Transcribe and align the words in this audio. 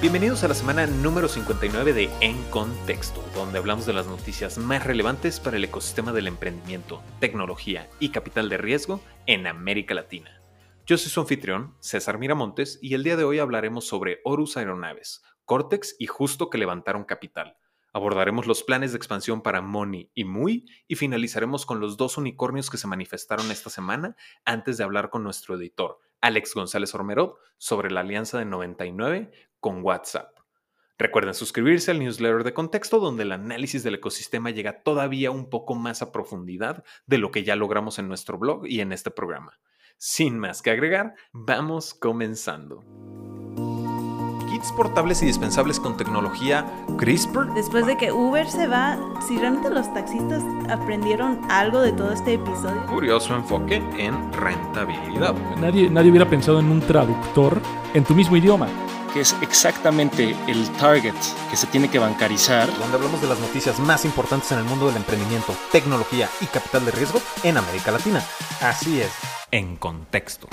Bienvenidos 0.00 0.44
a 0.44 0.48
la 0.48 0.54
semana 0.54 0.86
número 0.86 1.26
59 1.26 1.92
de 1.92 2.08
En 2.20 2.40
Contexto, 2.50 3.20
donde 3.34 3.58
hablamos 3.58 3.84
de 3.84 3.92
las 3.92 4.06
noticias 4.06 4.56
más 4.56 4.86
relevantes 4.86 5.40
para 5.40 5.56
el 5.56 5.64
ecosistema 5.64 6.12
del 6.12 6.28
emprendimiento, 6.28 7.02
tecnología 7.18 7.90
y 7.98 8.10
capital 8.10 8.48
de 8.48 8.58
riesgo 8.58 9.00
en 9.26 9.48
América 9.48 9.94
Latina. 9.94 10.40
Yo 10.86 10.96
soy 10.98 11.10
su 11.10 11.18
anfitrión, 11.18 11.74
César 11.80 12.16
Miramontes, 12.18 12.78
y 12.80 12.94
el 12.94 13.02
día 13.02 13.16
de 13.16 13.24
hoy 13.24 13.40
hablaremos 13.40 13.88
sobre 13.88 14.20
Horus 14.22 14.56
Aeronaves, 14.56 15.20
Cortex 15.44 15.96
y 15.98 16.06
Justo 16.06 16.48
que 16.48 16.58
levantaron 16.58 17.02
capital. 17.02 17.56
Abordaremos 17.92 18.46
los 18.46 18.62
planes 18.62 18.92
de 18.92 18.98
expansión 18.98 19.42
para 19.42 19.62
Moni 19.62 20.12
y 20.14 20.22
Muy 20.22 20.66
y 20.86 20.94
finalizaremos 20.94 21.66
con 21.66 21.80
los 21.80 21.96
dos 21.96 22.18
unicornios 22.18 22.70
que 22.70 22.76
se 22.76 22.86
manifestaron 22.86 23.50
esta 23.50 23.68
semana 23.68 24.14
antes 24.44 24.78
de 24.78 24.84
hablar 24.84 25.10
con 25.10 25.24
nuestro 25.24 25.56
editor, 25.56 25.98
Alex 26.20 26.54
González 26.54 26.94
Ormerod, 26.94 27.34
sobre 27.56 27.90
la 27.90 28.00
alianza 28.00 28.38
de 28.38 28.44
99 28.44 29.32
con 29.60 29.82
WhatsApp. 29.82 30.38
Recuerden 30.98 31.32
suscribirse 31.32 31.92
al 31.92 32.00
newsletter 32.00 32.42
de 32.42 32.52
contexto 32.52 32.98
donde 32.98 33.22
el 33.22 33.30
análisis 33.30 33.84
del 33.84 33.94
ecosistema 33.94 34.50
llega 34.50 34.82
todavía 34.82 35.30
un 35.30 35.48
poco 35.48 35.76
más 35.76 36.02
a 36.02 36.10
profundidad 36.10 36.82
de 37.06 37.18
lo 37.18 37.30
que 37.30 37.44
ya 37.44 37.54
logramos 37.54 38.00
en 38.00 38.08
nuestro 38.08 38.36
blog 38.36 38.66
y 38.66 38.80
en 38.80 38.92
este 38.92 39.12
programa. 39.12 39.60
Sin 39.96 40.40
más 40.40 40.60
que 40.60 40.70
agregar, 40.70 41.14
vamos 41.32 41.94
comenzando. 41.94 42.82
Kits 44.50 44.72
portables 44.72 45.22
y 45.22 45.26
dispensables 45.26 45.78
con 45.78 45.96
tecnología 45.96 46.66
CRISPR. 46.98 47.54
Después 47.54 47.86
de 47.86 47.96
que 47.96 48.10
Uber 48.10 48.48
se 48.48 48.66
va, 48.66 48.98
si 49.24 49.38
realmente 49.38 49.70
los 49.70 49.92
taxistas 49.94 50.42
aprendieron 50.68 51.40
algo 51.48 51.80
de 51.80 51.92
todo 51.92 52.10
este 52.10 52.34
episodio. 52.34 52.84
Curioso 52.86 53.36
enfoque 53.36 53.76
en 53.98 54.32
rentabilidad. 54.32 55.34
Nadie, 55.58 55.88
nadie 55.90 56.10
hubiera 56.10 56.28
pensado 56.28 56.58
en 56.58 56.72
un 56.72 56.80
traductor 56.80 57.60
en 57.94 58.02
tu 58.02 58.16
mismo 58.16 58.36
idioma 58.36 58.68
que 59.08 59.20
es 59.20 59.34
exactamente 59.40 60.36
el 60.46 60.68
target 60.72 61.14
que 61.50 61.56
se 61.56 61.66
tiene 61.66 61.90
que 61.90 61.98
bancarizar. 61.98 62.68
Donde 62.78 62.96
hablamos 62.96 63.20
de 63.20 63.28
las 63.28 63.40
noticias 63.40 63.78
más 63.78 64.04
importantes 64.04 64.52
en 64.52 64.58
el 64.58 64.64
mundo 64.64 64.86
del 64.86 64.96
emprendimiento, 64.96 65.54
tecnología 65.72 66.28
y 66.40 66.46
capital 66.46 66.84
de 66.84 66.92
riesgo 66.92 67.20
en 67.42 67.56
América 67.56 67.90
Latina. 67.90 68.24
Así 68.60 69.00
es, 69.00 69.12
en 69.50 69.76
contexto. 69.76 70.48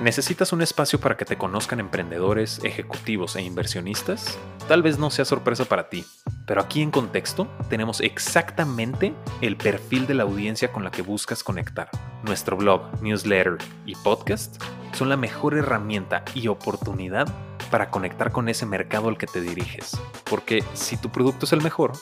¿Necesitas 0.00 0.54
un 0.54 0.62
espacio 0.62 0.98
para 0.98 1.18
que 1.18 1.26
te 1.26 1.36
conozcan 1.36 1.78
emprendedores, 1.78 2.58
ejecutivos 2.64 3.36
e 3.36 3.42
inversionistas? 3.42 4.38
Tal 4.66 4.82
vez 4.82 4.98
no 4.98 5.10
sea 5.10 5.26
sorpresa 5.26 5.66
para 5.66 5.90
ti, 5.90 6.06
pero 6.46 6.62
aquí 6.62 6.80
en 6.80 6.90
contexto 6.90 7.48
tenemos 7.68 8.00
exactamente 8.00 9.12
el 9.42 9.58
perfil 9.58 10.06
de 10.06 10.14
la 10.14 10.22
audiencia 10.22 10.72
con 10.72 10.84
la 10.84 10.90
que 10.90 11.02
buscas 11.02 11.44
conectar. 11.44 11.90
Nuestro 12.22 12.56
blog, 12.56 13.02
newsletter 13.02 13.58
y 13.84 13.94
podcast 13.94 14.62
son 14.94 15.10
la 15.10 15.18
mejor 15.18 15.54
herramienta 15.54 16.24
y 16.34 16.48
oportunidad 16.48 17.28
para 17.70 17.90
conectar 17.90 18.32
con 18.32 18.48
ese 18.48 18.64
mercado 18.64 19.10
al 19.10 19.18
que 19.18 19.26
te 19.26 19.42
diriges. 19.42 20.00
Porque 20.24 20.64
si 20.72 20.96
tu 20.96 21.10
producto 21.10 21.44
es 21.44 21.52
el 21.52 21.60
mejor, 21.60 21.92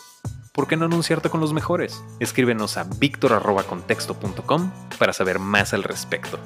¿por 0.53 0.69
qué 0.69 0.77
no 0.77 0.85
anunciarte 0.85 1.31
con 1.31 1.41
los 1.41 1.53
mejores? 1.53 2.01
Escríbenos 2.21 2.77
a 2.77 2.85
victor.contexto.com 2.85 4.71
para 5.01 5.13
saber 5.13 5.41
más 5.41 5.75
al 5.75 5.83
respecto. 5.83 6.39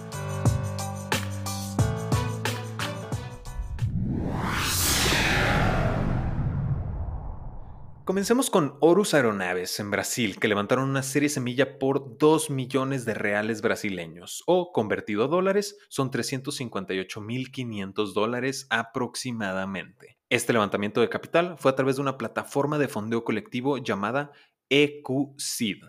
Comencemos 8.05 8.50
con 8.50 8.77
Horus 8.81 9.14
Aeronaves 9.14 9.78
en 9.78 9.92
Brasil, 9.92 10.41
que 10.41 10.48
levantaron 10.48 10.91
una 10.91 11.05
serie 11.05 11.28
semilla 11.28 11.78
por 11.78 12.19
2 12.19 12.50
millones 12.50 13.05
de 13.05 13.14
reales 13.14 13.62
brasileños, 13.62 14.43
o 14.47 14.72
convertido 14.72 15.22
a 15.22 15.28
dólares, 15.28 15.78
son 15.88 16.10
358.500 16.10 18.12
dólares 18.12 18.66
aproximadamente. 18.71 20.19
Este 20.28 20.53
levantamiento 20.53 21.00
de 21.00 21.10
capital 21.10 21.54
fue 21.59 21.71
a 21.71 21.77
través 21.77 21.94
de 21.94 22.03
una 22.03 22.19
plataforma 22.19 22.77
de 22.77 22.88
fondeo 22.88 23.22
colectivo 23.22 23.78
llamada 23.78 24.32
EQSID. 24.69 25.84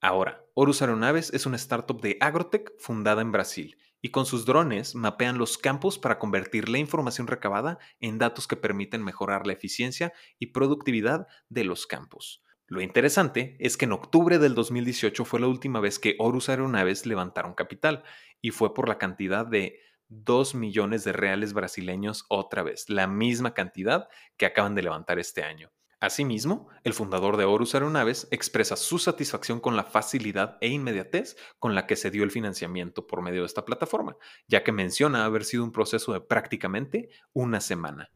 Ahora, 0.00 0.44
Horus 0.54 0.82
Aeronaves 0.82 1.32
es 1.32 1.46
una 1.46 1.54
startup 1.54 2.00
de 2.00 2.16
agrotech 2.20 2.72
fundada 2.80 3.22
en 3.22 3.30
Brasil 3.30 3.76
y 4.02 4.10
con 4.10 4.26
sus 4.26 4.46
drones 4.46 4.94
mapean 4.94 5.38
los 5.38 5.58
campos 5.58 5.98
para 5.98 6.18
convertir 6.18 6.68
la 6.68 6.78
información 6.78 7.26
recabada 7.26 7.78
en 8.00 8.18
datos 8.18 8.46
que 8.46 8.56
permiten 8.56 9.02
mejorar 9.02 9.46
la 9.46 9.52
eficiencia 9.52 10.12
y 10.38 10.46
productividad 10.46 11.26
de 11.48 11.64
los 11.64 11.86
campos. 11.86 12.42
Lo 12.68 12.80
interesante 12.80 13.56
es 13.60 13.76
que 13.76 13.84
en 13.84 13.92
octubre 13.92 14.38
del 14.38 14.54
2018 14.54 15.24
fue 15.24 15.40
la 15.40 15.46
última 15.46 15.80
vez 15.80 15.98
que 15.98 16.16
Horus 16.18 16.48
Aeronaves 16.48 17.06
levantaron 17.06 17.54
capital 17.54 18.02
y 18.40 18.50
fue 18.50 18.74
por 18.74 18.88
la 18.88 18.98
cantidad 18.98 19.46
de 19.46 19.78
2 20.08 20.54
millones 20.54 21.04
de 21.04 21.12
reales 21.12 21.52
brasileños 21.52 22.26
otra 22.28 22.62
vez, 22.62 22.88
la 22.88 23.06
misma 23.06 23.54
cantidad 23.54 24.08
que 24.36 24.46
acaban 24.46 24.74
de 24.74 24.82
levantar 24.82 25.18
este 25.18 25.42
año. 25.42 25.70
Asimismo, 25.98 26.68
el 26.84 26.92
fundador 26.92 27.38
de 27.38 27.46
Horus 27.46 27.74
Aeronaves 27.74 28.28
expresa 28.30 28.76
su 28.76 28.98
satisfacción 28.98 29.60
con 29.60 29.76
la 29.76 29.84
facilidad 29.84 30.58
e 30.60 30.68
inmediatez 30.68 31.36
con 31.58 31.74
la 31.74 31.86
que 31.86 31.96
se 31.96 32.10
dio 32.10 32.22
el 32.22 32.30
financiamiento 32.30 33.06
por 33.06 33.22
medio 33.22 33.40
de 33.40 33.46
esta 33.46 33.64
plataforma, 33.64 34.16
ya 34.46 34.62
que 34.62 34.72
menciona 34.72 35.24
haber 35.24 35.44
sido 35.44 35.64
un 35.64 35.72
proceso 35.72 36.12
de 36.12 36.20
prácticamente 36.20 37.08
una 37.32 37.62
semana. 37.62 38.10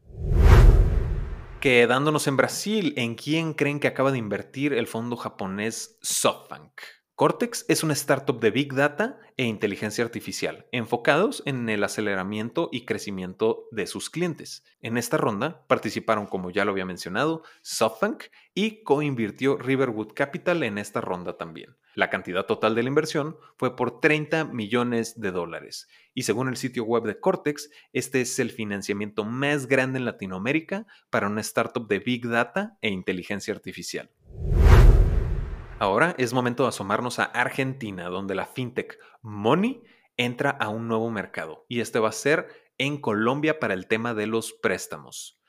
Quedándonos 1.59 2.27
en 2.27 2.37
Brasil, 2.37 2.93
¿en 2.97 3.15
quién 3.15 3.55
creen 3.55 3.79
que 3.79 3.87
acaba 3.87 4.11
de 4.11 4.19
invertir 4.19 4.73
el 4.73 4.85
fondo 4.85 5.15
japonés 5.15 5.97
SoftBank? 6.03 6.81
Cortex 7.21 7.65
es 7.67 7.83
una 7.83 7.93
startup 7.93 8.39
de 8.39 8.49
Big 8.49 8.73
Data 8.73 9.19
e 9.37 9.45
inteligencia 9.45 10.03
artificial, 10.03 10.65
enfocados 10.71 11.43
en 11.45 11.69
el 11.69 11.83
aceleramiento 11.83 12.67
y 12.71 12.83
crecimiento 12.83 13.67
de 13.69 13.85
sus 13.85 14.09
clientes. 14.09 14.63
En 14.81 14.97
esta 14.97 15.17
ronda 15.17 15.63
participaron, 15.67 16.25
como 16.25 16.49
ya 16.49 16.65
lo 16.65 16.71
había 16.71 16.83
mencionado, 16.83 17.43
SoftBank 17.61 18.23
y 18.55 18.81
coinvirtió 18.81 19.55
Riverwood 19.57 20.13
Capital 20.15 20.63
en 20.63 20.79
esta 20.79 20.99
ronda 20.99 21.37
también. 21.37 21.75
La 21.93 22.09
cantidad 22.09 22.47
total 22.47 22.73
de 22.73 22.81
la 22.81 22.89
inversión 22.89 23.37
fue 23.55 23.75
por 23.75 23.99
30 23.99 24.45
millones 24.45 25.21
de 25.21 25.29
dólares 25.29 25.87
y 26.15 26.23
según 26.23 26.47
el 26.47 26.57
sitio 26.57 26.85
web 26.85 27.03
de 27.03 27.19
Cortex, 27.19 27.69
este 27.93 28.21
es 28.21 28.39
el 28.39 28.49
financiamiento 28.49 29.25
más 29.25 29.67
grande 29.67 29.99
en 29.99 30.05
Latinoamérica 30.05 30.87
para 31.11 31.27
una 31.27 31.41
startup 31.41 31.87
de 31.87 31.99
Big 31.99 32.27
Data 32.27 32.79
e 32.81 32.89
inteligencia 32.89 33.53
artificial. 33.53 34.09
Ahora 35.81 36.13
es 36.19 36.31
momento 36.31 36.61
de 36.61 36.69
asomarnos 36.69 37.17
a 37.17 37.23
Argentina, 37.23 38.07
donde 38.07 38.35
la 38.35 38.45
fintech 38.45 38.99
Money 39.23 39.81
entra 40.15 40.51
a 40.51 40.69
un 40.69 40.87
nuevo 40.87 41.09
mercado 41.09 41.65
y 41.67 41.79
este 41.79 41.97
va 41.97 42.09
a 42.09 42.11
ser 42.11 42.49
en 42.77 43.01
Colombia 43.01 43.59
para 43.59 43.73
el 43.73 43.87
tema 43.87 44.13
de 44.13 44.27
los 44.27 44.53
préstamos. 44.53 45.41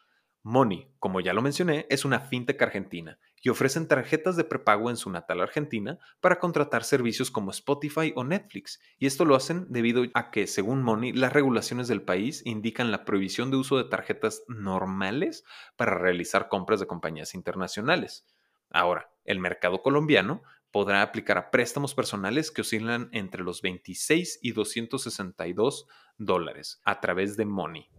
Money, 0.43 0.89
como 0.99 1.21
ya 1.21 1.35
lo 1.35 1.43
mencioné, 1.43 1.85
es 1.91 2.07
una 2.07 2.19
fintech 2.19 2.63
argentina 2.63 3.19
y 3.43 3.51
ofrecen 3.51 3.89
tarjetas 3.89 4.35
de 4.37 4.45
prepago 4.45 4.89
en 4.89 4.97
su 4.97 5.11
natal 5.11 5.43
Argentina 5.43 5.99
para 6.23 6.39
contratar 6.39 6.83
servicios 6.83 7.31
como 7.31 7.51
Spotify 7.51 8.15
o 8.17 8.25
Netflix. 8.25 8.81
Y 8.99 9.05
esto 9.05 9.27
lo 9.27 9.35
hacen 9.35 9.67
debido 9.69 10.03
a 10.15 10.31
que, 10.31 10.47
según 10.47 10.83
Money, 10.83 11.13
las 11.13 11.35
regulaciones 11.35 11.89
del 11.89 12.01
país 12.01 12.41
indican 12.47 12.91
la 12.91 13.05
prohibición 13.05 13.51
de 13.51 13.59
uso 13.59 13.77
de 13.77 13.85
tarjetas 13.85 14.45
normales 14.49 15.45
para 15.77 15.99
realizar 15.99 16.49
compras 16.49 16.81
de 16.81 16.87
compañías 16.87 17.35
internacionales. 17.35 18.25
Ahora, 18.73 19.11
el 19.25 19.39
mercado 19.39 19.83
colombiano 19.83 20.43
podrá 20.71 21.03
aplicar 21.03 21.39
a 21.39 21.51
préstamos 21.51 21.95
personales 21.95 22.51
que 22.51 22.63
oscilan 22.63 23.11
entre 23.13 23.43
los 23.43 23.61
26 23.63 24.41
y 24.43 24.53
262 24.53 25.87
dólares 26.17 26.81
a 26.85 27.01
través 27.01 27.37
de 27.37 27.45
Money. 27.45 27.91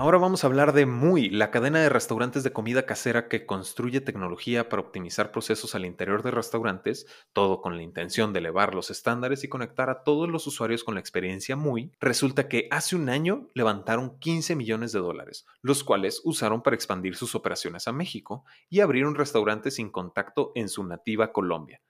Ahora 0.00 0.16
vamos 0.16 0.42
a 0.42 0.46
hablar 0.46 0.72
de 0.72 0.86
Muy, 0.86 1.28
la 1.28 1.50
cadena 1.50 1.78
de 1.78 1.90
restaurantes 1.90 2.42
de 2.42 2.54
comida 2.54 2.86
casera 2.86 3.28
que 3.28 3.44
construye 3.44 4.00
tecnología 4.00 4.70
para 4.70 4.80
optimizar 4.80 5.30
procesos 5.30 5.74
al 5.74 5.84
interior 5.84 6.22
de 6.22 6.30
restaurantes, 6.30 7.06
todo 7.34 7.60
con 7.60 7.76
la 7.76 7.82
intención 7.82 8.32
de 8.32 8.38
elevar 8.38 8.74
los 8.74 8.90
estándares 8.90 9.44
y 9.44 9.48
conectar 9.50 9.90
a 9.90 10.02
todos 10.02 10.26
los 10.26 10.46
usuarios 10.46 10.84
con 10.84 10.94
la 10.94 11.00
experiencia 11.00 11.54
Muy. 11.54 11.92
Resulta 12.00 12.48
que 12.48 12.66
hace 12.70 12.96
un 12.96 13.10
año 13.10 13.48
levantaron 13.52 14.18
15 14.18 14.56
millones 14.56 14.92
de 14.92 15.00
dólares, 15.00 15.44
los 15.60 15.84
cuales 15.84 16.22
usaron 16.24 16.62
para 16.62 16.76
expandir 16.76 17.14
sus 17.14 17.34
operaciones 17.34 17.86
a 17.86 17.92
México 17.92 18.46
y 18.70 18.80
abrir 18.80 19.04
un 19.04 19.16
restaurante 19.16 19.70
sin 19.70 19.90
contacto 19.90 20.52
en 20.54 20.70
su 20.70 20.82
nativa 20.82 21.30
Colombia. 21.30 21.82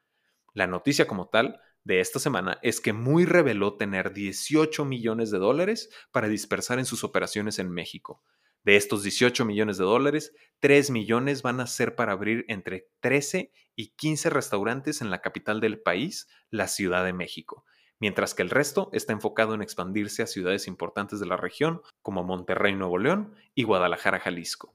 La 0.52 0.66
noticia 0.66 1.06
como 1.06 1.28
tal 1.28 1.60
de 1.84 2.00
esta 2.00 2.18
semana 2.18 2.58
es 2.62 2.80
que 2.80 2.92
Muy 2.92 3.24
reveló 3.24 3.76
tener 3.76 4.12
18 4.12 4.84
millones 4.84 5.30
de 5.30 5.38
dólares 5.38 5.90
para 6.12 6.28
dispersar 6.28 6.78
en 6.78 6.84
sus 6.84 7.04
operaciones 7.04 7.58
en 7.58 7.70
México. 7.70 8.22
De 8.62 8.76
estos 8.76 9.02
18 9.02 9.46
millones 9.46 9.78
de 9.78 9.84
dólares, 9.84 10.34
3 10.58 10.90
millones 10.90 11.40
van 11.40 11.60
a 11.60 11.66
ser 11.66 11.94
para 11.94 12.12
abrir 12.12 12.44
entre 12.48 12.88
13 13.00 13.52
y 13.74 13.94
15 13.96 14.28
restaurantes 14.28 15.00
en 15.00 15.10
la 15.10 15.22
capital 15.22 15.60
del 15.60 15.80
país, 15.80 16.28
la 16.50 16.68
Ciudad 16.68 17.02
de 17.02 17.14
México, 17.14 17.64
mientras 17.98 18.34
que 18.34 18.42
el 18.42 18.50
resto 18.50 18.90
está 18.92 19.14
enfocado 19.14 19.54
en 19.54 19.62
expandirse 19.62 20.22
a 20.22 20.26
ciudades 20.26 20.66
importantes 20.66 21.20
de 21.20 21.26
la 21.26 21.38
región 21.38 21.80
como 22.02 22.22
Monterrey, 22.22 22.74
Nuevo 22.74 22.98
León 22.98 23.34
y 23.54 23.62
Guadalajara, 23.62 24.20
Jalisco. 24.20 24.74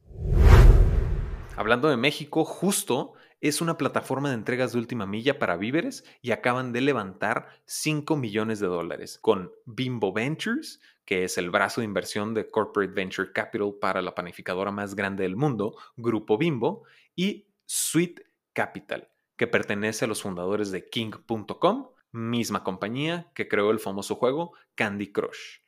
Hablando 1.56 1.88
de 1.88 1.98
México, 1.98 2.44
justo 2.44 3.14
es 3.42 3.62
una 3.62 3.78
plataforma 3.78 4.30
de 4.30 4.36
entregas 4.36 4.72
de 4.72 4.80
última 4.80 5.06
milla 5.06 5.40
para 5.40 5.58
víveres 5.58 6.04
y 6.22 6.32
acaban 6.32 6.72
de 6.72 6.82
levantar 6.82 7.48
5 7.66 8.16
millones 8.16 8.60
de 8.60 8.68
dólares 8.68 9.20
con 9.22 9.52
Bimbo 9.66 10.14
Ventures, 10.14 10.82
que 11.06 11.24
es 11.24 11.38
el 11.38 11.50
brazo 11.50 11.82
de 11.82 11.86
inversión 11.86 12.34
de 12.34 12.50
Corporate 12.50 12.94
Venture 12.94 13.32
Capital 13.34 13.76
para 13.80 14.02
la 14.02 14.16
panificadora 14.16 14.72
más 14.72 14.96
grande 14.96 15.24
del 15.24 15.36
mundo, 15.36 15.76
Grupo 15.96 16.38
Bimbo, 16.38 16.84
y 17.16 17.48
Sweet 17.66 18.22
Capital, 18.54 19.10
que 19.36 19.48
pertenece 19.48 20.06
a 20.06 20.08
los 20.08 20.22
fundadores 20.22 20.72
de 20.72 20.90
King.com, 20.90 21.90
misma 22.12 22.64
compañía 22.64 23.32
que 23.36 23.48
creó 23.48 23.72
el 23.72 23.80
famoso 23.80 24.16
juego 24.16 24.54
Candy 24.76 25.12
Crush. 25.12 25.60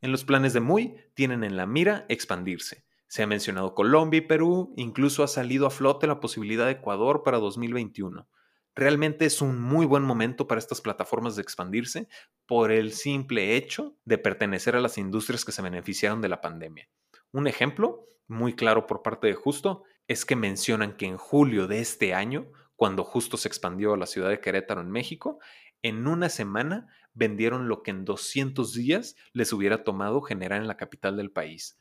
En 0.00 0.12
los 0.12 0.24
planes 0.24 0.52
de 0.52 0.60
Muy 0.60 0.96
tienen 1.14 1.42
en 1.44 1.56
la 1.56 1.66
mira 1.66 2.04
expandirse. 2.08 2.84
Se 3.14 3.22
ha 3.22 3.28
mencionado 3.28 3.76
Colombia 3.76 4.18
y 4.18 4.22
Perú, 4.22 4.74
incluso 4.76 5.22
ha 5.22 5.28
salido 5.28 5.68
a 5.68 5.70
flote 5.70 6.08
la 6.08 6.18
posibilidad 6.18 6.66
de 6.66 6.72
Ecuador 6.72 7.22
para 7.22 7.38
2021. 7.38 8.28
Realmente 8.74 9.24
es 9.24 9.40
un 9.40 9.60
muy 9.60 9.86
buen 9.86 10.02
momento 10.02 10.48
para 10.48 10.58
estas 10.58 10.80
plataformas 10.80 11.36
de 11.36 11.42
expandirse 11.42 12.08
por 12.44 12.72
el 12.72 12.90
simple 12.92 13.54
hecho 13.54 13.96
de 14.04 14.18
pertenecer 14.18 14.74
a 14.74 14.80
las 14.80 14.98
industrias 14.98 15.44
que 15.44 15.52
se 15.52 15.62
beneficiaron 15.62 16.22
de 16.22 16.28
la 16.28 16.40
pandemia. 16.40 16.88
Un 17.30 17.46
ejemplo 17.46 18.04
muy 18.26 18.56
claro 18.56 18.88
por 18.88 19.02
parte 19.02 19.28
de 19.28 19.34
Justo 19.34 19.84
es 20.08 20.24
que 20.24 20.34
mencionan 20.34 20.96
que 20.96 21.06
en 21.06 21.16
julio 21.16 21.68
de 21.68 21.78
este 21.78 22.14
año, 22.14 22.50
cuando 22.74 23.04
Justo 23.04 23.36
se 23.36 23.46
expandió 23.46 23.94
a 23.94 23.96
la 23.96 24.06
ciudad 24.06 24.30
de 24.30 24.40
Querétaro 24.40 24.80
en 24.80 24.90
México, 24.90 25.38
en 25.82 26.08
una 26.08 26.28
semana 26.30 26.88
vendieron 27.12 27.68
lo 27.68 27.84
que 27.84 27.92
en 27.92 28.04
200 28.04 28.74
días 28.74 29.14
les 29.32 29.52
hubiera 29.52 29.84
tomado 29.84 30.20
generar 30.20 30.60
en 30.60 30.66
la 30.66 30.76
capital 30.76 31.16
del 31.16 31.30
país. 31.30 31.78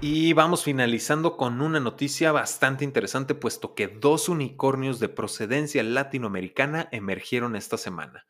Y 0.00 0.32
vamos 0.34 0.64
finalizando 0.64 1.36
con 1.36 1.62
una 1.62 1.80
noticia 1.80 2.30
bastante 2.30 2.84
interesante, 2.84 3.34
puesto 3.34 3.74
que 3.74 3.88
dos 3.88 4.28
unicornios 4.28 5.00
de 5.00 5.08
procedencia 5.08 5.82
latinoamericana 5.82 6.88
emergieron 6.92 7.56
esta 7.56 7.78
semana, 7.78 8.26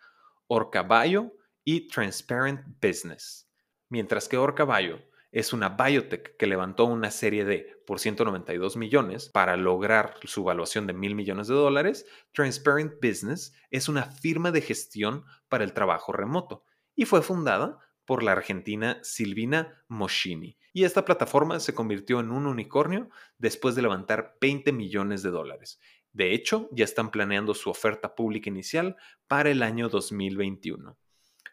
Orcaballo 0.47 1.33
y 1.65 1.89
Transparent 1.89 2.61
Business. 2.81 3.51
Mientras 3.89 4.29
que 4.29 4.37
Orcaballo 4.37 5.01
es 5.33 5.53
una 5.53 5.71
biotech 5.71 6.37
que 6.37 6.47
levantó 6.47 6.85
una 6.85 7.11
serie 7.11 7.45
de 7.45 7.83
por 7.87 7.99
192 7.99 8.77
millones 8.77 9.29
para 9.29 9.57
lograr 9.57 10.15
su 10.23 10.43
evaluación 10.43 10.87
de 10.87 10.93
mil 10.93 11.17
millones 11.17 11.49
de 11.49 11.55
dólares, 11.55 12.07
Transparent 12.33 12.95
Business 13.03 13.53
es 13.71 13.89
una 13.89 14.05
firma 14.05 14.53
de 14.53 14.61
gestión 14.61 15.25
para 15.49 15.65
el 15.65 15.73
trabajo 15.73 16.13
remoto 16.13 16.63
y 16.95 17.05
fue 17.05 17.21
fundada 17.21 17.79
por 18.05 18.23
la 18.23 18.31
argentina 18.31 19.01
Silvina 19.03 19.83
Moschini. 19.89 20.57
Y 20.75 20.85
esta 20.85 21.05
plataforma 21.05 21.61
se 21.61 21.73
convirtió 21.73 22.19
en 22.19 22.33
un 22.33 22.47
unicornio 22.47 23.09
después 23.39 23.77
de 23.77 23.83
levantar 23.83 24.37
20 24.41 24.73
millones 24.73 25.23
de 25.23 25.31
dólares. 25.31 25.81
De 26.13 26.35
hecho, 26.35 26.69
ya 26.73 26.85
están 26.85 27.13
planeando 27.13 27.55
su 27.55 27.71
oferta 27.71 28.17
pública 28.17 28.51
inicial 28.51 28.97
para 29.29 29.51
el 29.51 29.63
año 29.63 29.89
2021. 29.89 30.99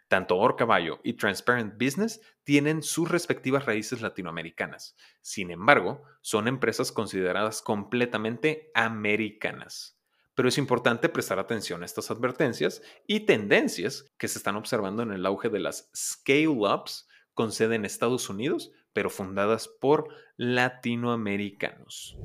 Tanto 0.08 0.38
Orcaballo 0.38 1.00
y 1.04 1.14
Transparent 1.14 1.76
Business 1.82 2.20
tienen 2.44 2.82
sus 2.82 3.10
respectivas 3.10 3.66
raíces 3.66 4.02
latinoamericanas. 4.02 4.98
Sin 5.22 5.52
embargo, 5.52 6.02
son 6.22 6.48
empresas 6.48 6.92
consideradas 6.92 7.62
completamente 7.62 8.72
americanas 8.74 10.02
pero 10.34 10.48
es 10.50 10.58
importante 10.58 11.10
prestar 11.10 11.38
atención 11.38 11.84
a 11.84 11.86
estas 11.86 12.10
advertencias 12.10 12.82
y 13.06 13.22
tendencias 13.22 14.12
que 14.18 14.28
se 14.28 14.40
están 14.40 14.56
observando 14.56 15.04
en 15.04 15.12
el 15.12 15.26
auge 15.26 15.50
de 15.50 15.60
las 15.60 15.92
scale-ups 15.96 17.08
con 17.34 17.52
sede 17.52 17.76
en 17.76 17.86
Estados 17.86 18.30
Unidos, 18.30 18.72
pero 18.94 19.10
fundadas 19.10 19.68
por 19.68 20.08
latinoamericanos. 20.38 22.18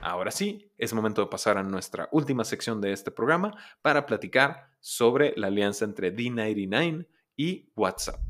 Ahora 0.00 0.30
sí, 0.32 0.70
es 0.78 0.92
momento 0.92 1.22
de 1.22 1.28
pasar 1.28 1.58
a 1.58 1.62
nuestra 1.62 2.08
última 2.10 2.44
sección 2.44 2.80
de 2.80 2.92
este 2.92 3.10
programa 3.10 3.56
para 3.82 4.04
platicar 4.04 4.68
sobre 4.80 5.32
la 5.36 5.46
alianza 5.46 5.84
entre 5.84 6.14
D99 6.14 7.06
y 7.36 7.70
WhatsApp. 7.76 8.20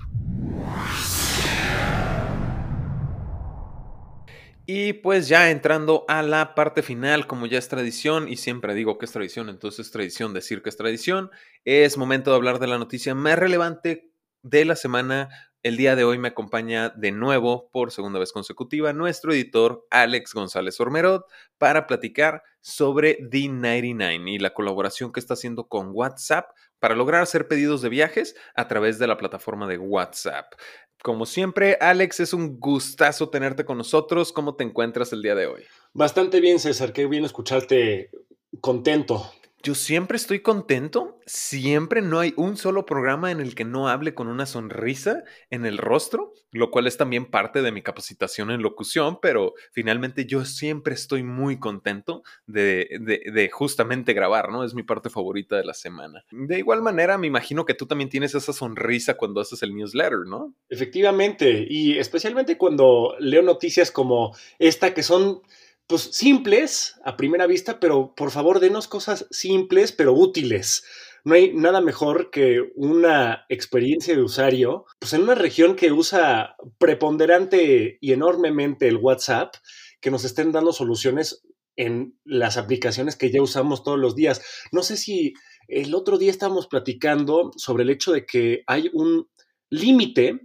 Y 4.67 4.93
pues 4.93 5.29
ya 5.29 5.51
entrando 5.51 6.05
a 6.09 6.23
la 6.23 6.55
parte 6.55 6.83
final, 6.83 7.27
como 7.27 7.47
ya 7.47 7.59
es 7.59 7.69
tradición, 7.69 8.29
y 8.29 8.37
siempre 8.37 8.75
digo 8.75 8.97
que 8.97 9.07
es 9.07 9.13
tradición, 9.13 9.49
entonces 9.49 9.87
es 9.87 9.93
tradición 9.93 10.33
decir 10.33 10.63
que 10.63 10.69
es 10.69 10.77
tradición, 10.77 11.31
es 11.65 11.99
momento 11.99 12.31
de 12.31 12.37
hablar 12.37 12.59
de 12.61 12.69
la 12.69 12.79
noticia 12.79 13.15
más 13.15 13.39
relevante 13.39 14.13
de 14.43 14.65
la 14.65 14.77
semana. 14.77 15.52
El 15.63 15.77
día 15.77 15.95
de 15.95 16.03
hoy 16.03 16.19
me 16.19 16.27
acompaña 16.27 16.89
de 16.89 17.13
nuevo, 17.13 17.71
por 17.71 17.93
segunda 17.93 18.19
vez 18.19 18.33
consecutiva, 18.33 18.93
nuestro 18.93 19.33
editor 19.33 19.87
Alex 19.91 20.35
González 20.35 20.81
Ormerod 20.81 21.23
para 21.57 21.87
platicar 21.87 22.43
sobre 22.61 23.21
D99 23.21 24.29
y 24.29 24.39
la 24.41 24.55
colaboración 24.55 25.13
que 25.13 25.21
está 25.21 25.35
haciendo 25.35 25.69
con 25.69 25.91
WhatsApp 25.93 26.51
para 26.81 26.97
lograr 26.97 27.23
hacer 27.23 27.47
pedidos 27.47 27.81
de 27.81 27.91
viajes 27.91 28.35
a 28.57 28.67
través 28.67 28.99
de 28.99 29.07
la 29.07 29.17
plataforma 29.17 29.69
de 29.69 29.79
WhatsApp. 29.79 30.53
Como 31.01 31.27
siempre, 31.27 31.79
Alex, 31.81 32.19
es 32.19 32.33
un 32.33 32.59
gustazo 32.59 33.31
tenerte 33.31 33.65
con 33.65 33.79
nosotros. 33.79 34.33
¿Cómo 34.33 34.57
te 34.57 34.65
encuentras 34.65 35.13
el 35.13 35.23
día 35.23 35.37
de 35.37 35.47
hoy? 35.47 35.63
Bastante 35.93 36.41
bien, 36.41 36.59
César. 36.59 36.93
Qué 36.93 37.07
bien 37.07 37.25
escucharte 37.25 38.11
contento. 38.61 39.33
Yo 39.63 39.77
siempre 39.77 40.17
estoy 40.17 40.41
contento, 40.41 41.21
siempre 41.25 42.03
no 42.03 42.19
hay 42.19 42.35
un 42.37 42.57
solo 42.57 42.85
programa 42.85 43.31
en 43.31 43.41
el 43.41 43.55
que 43.55 43.65
no 43.65 43.89
hable 43.89 44.13
con 44.13 44.27
una 44.27 44.45
sonrisa 44.45 45.23
en 45.51 45.67
el 45.67 45.79
rostro, 45.79 46.33
lo 46.51 46.73
cual 46.73 46.89
es 46.89 46.97
también 46.97 47.27
parte 47.27 47.63
de 47.63 47.71
mi 47.71 47.81
capacitación 47.81 48.51
en 48.51 48.61
locución, 48.61 49.21
pero 49.23 49.55
finalmente 49.71 50.27
yo 50.27 50.45
siempre 50.45 50.95
estoy 50.95 51.23
muy 51.23 51.61
contento 51.61 52.25
de, 52.47 53.51
justamente 53.53 54.15
grabar, 54.15 54.51
¿no? 54.51 54.65
Es 54.65 54.75
mi 54.75 54.83
parte 54.83 55.11
favorita 55.11 55.57
de 55.57 55.65
la 55.65 55.75
semana. 55.75 56.25
De 56.33 56.59
igual 56.59 56.83
manera, 56.83 57.17
me 57.17 57.29
imagino 57.29 57.65
que 57.65 57.75
tú 57.75 57.87
también 57.87 58.11
tienes 58.11 58.35
esa 58.35 58.53
sonrisa 58.53 59.15
cuando 59.15 59.41
haces 59.41 59.63
el 59.63 59.77
newsletter, 59.77 60.27
¿no? 60.27 60.57
Efectivamente, 60.71 61.69
y 61.71 61.99
especialmente 61.99 62.59
cuando 62.59 63.15
leo 63.21 63.43
noticias 63.43 63.93
como 63.93 64.35
esta 64.59 64.93
que 64.93 65.05
son 65.05 65.41
pues 65.87 66.03
simples 66.13 67.01
a 67.05 67.17
primera 67.17 67.47
vista, 67.47 67.81
pero 67.81 68.15
por 68.15 68.31
favor 68.31 68.61
denos 68.61 68.89
cosas 68.89 69.27
simples 69.31 69.93
pero 69.93 70.13
útiles. 70.13 70.85
No 71.25 71.35
hay 71.35 71.53
nada 71.55 71.81
mejor 71.81 72.31
que 72.31 72.61
una 72.75 73.45
experiencia 73.49 74.15
de 74.15 74.23
usuario, 74.23 74.87
pues 74.99 75.13
en 75.13 75.23
una 75.23 75.37
región 75.37 75.77
que 75.77 75.93
usa 75.93 76.57
preponderante 76.79 77.99
y 78.01 78.13
enormemente 78.13 78.89
el 78.89 78.97
WhatsApp, 78.97 79.55
que 80.01 80.11
nos 80.11 80.25
estén 80.25 80.51
dando 80.51 80.73
soluciones 80.73 81.43
en 81.77 82.19
las 82.25 82.57
aplicaciones 82.57 83.17
que 83.17 83.31
ya 83.31 83.41
usamos 83.41 83.85
todos 83.85 83.99
los 83.99 84.17
días. 84.17 84.43
No 84.73 84.83
sé 84.83 84.97
si 84.97 85.35
el 85.69 85.95
otro 85.95 86.19
día 86.19 86.31
estábamos 86.31 86.67
platicando 86.67 87.53
sobre 87.57 87.85
el 87.85 87.91
hecho 87.91 88.13
de 88.13 88.27
que 88.27 88.63
hay 88.67 88.91
un 88.93 89.29
límite 89.71 90.41